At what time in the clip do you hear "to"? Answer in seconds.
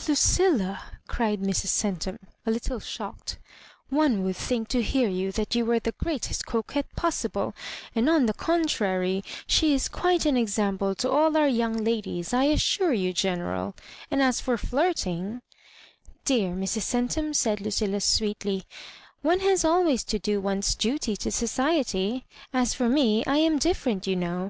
4.68-4.82, 10.94-11.10, 20.04-20.20, 21.16-21.32